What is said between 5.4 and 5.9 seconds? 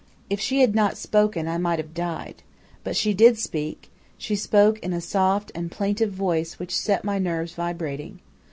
and